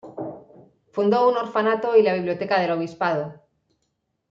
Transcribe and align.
Fundó 0.89 1.29
un 1.29 1.37
orfanato 1.37 1.95
y 1.95 2.01
la 2.01 2.15
biblioteca 2.15 2.59
del 2.59 2.71
Obispado. 2.71 3.39